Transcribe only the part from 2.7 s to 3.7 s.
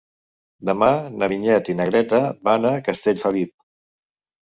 a Castellfabib.